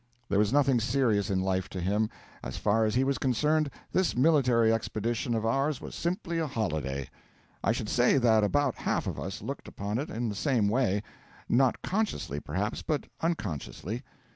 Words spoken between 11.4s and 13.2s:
not consciously, perhaps, but